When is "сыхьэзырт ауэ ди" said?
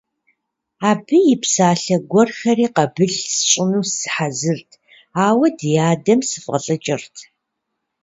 3.95-5.71